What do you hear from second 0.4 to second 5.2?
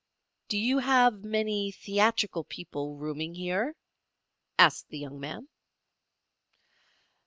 "Do you have many theatrical people rooming here?" asked the young